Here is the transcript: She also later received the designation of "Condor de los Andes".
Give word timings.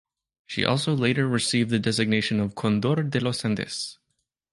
She 0.47 0.65
also 0.65 0.95
later 0.95 1.27
received 1.27 1.69
the 1.69 1.77
designation 1.77 2.39
of 2.39 2.55
"Condor 2.55 3.03
de 3.03 3.19
los 3.19 3.45
Andes". 3.45 3.99